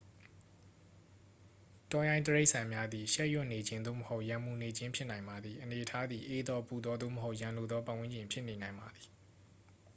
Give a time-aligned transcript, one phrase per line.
[1.91, 9.09] တောရိုင်းတိရစ္ဆာန်များသည် ရှက်ရွံ့နေခြင်း သို့မဟုတ် ရန်မူနေခြင်း ဖြစ်နိုင်ပါသည် အနေအထားသည် အေးသော ပူသော သို့မဟုတ် ရန်လိုသောပတ်ဝန်းကျင် ဖြစ်နေနိုင်ပါသည်